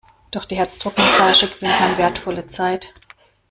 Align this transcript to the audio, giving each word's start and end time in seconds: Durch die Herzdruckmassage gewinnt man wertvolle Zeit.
Durch 0.31 0.45
die 0.47 0.55
Herzdruckmassage 0.55 1.45
gewinnt 1.49 1.79
man 1.79 1.97
wertvolle 1.99 2.47
Zeit. 2.47 2.91